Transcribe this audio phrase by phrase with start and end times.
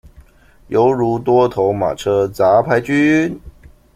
[0.69, 3.37] 猶如多頭馬車雜牌軍